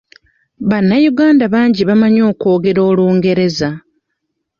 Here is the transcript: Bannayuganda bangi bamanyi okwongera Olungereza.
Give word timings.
Bannayuganda 0.69 1.45
bangi 1.53 1.81
bamanyi 1.89 2.21
okwongera 2.31 2.79
Olungereza. 2.89 3.69